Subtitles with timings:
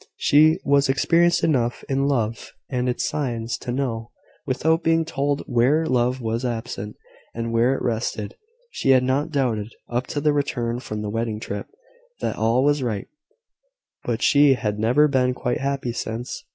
[0.17, 4.09] She was experienced enough in love and its signs to know,
[4.47, 6.95] without being told where love was absent,
[7.35, 8.35] and where it rested.
[8.71, 11.67] She had not doubted, up to the return from the wedding trip,
[12.19, 13.09] that all was right;
[14.03, 16.45] but she had never been quite happy since.